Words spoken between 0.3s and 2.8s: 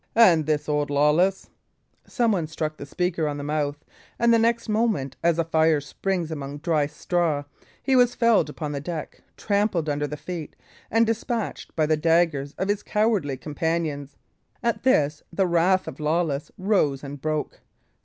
this old Lawless" Someone struck